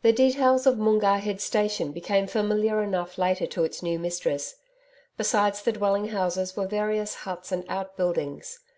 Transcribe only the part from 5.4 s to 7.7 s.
the dwelling houses were various huts and